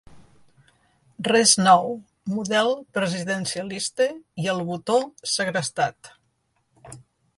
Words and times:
Res 1.27 1.51
nou, 1.65 1.91
model 2.37 2.73
presidencialista 2.99 4.09
i 4.45 4.49
"el 4.55 4.65
botó" 4.71 4.97
segrestat. 5.35 6.15